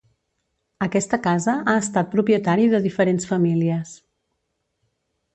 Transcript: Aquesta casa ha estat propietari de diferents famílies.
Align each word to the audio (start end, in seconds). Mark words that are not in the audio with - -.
Aquesta 0.85 1.17
casa 1.25 1.53
ha 1.73 1.75
estat 1.81 2.09
propietari 2.13 2.65
de 2.71 2.79
diferents 2.85 3.27
famílies. 3.33 3.93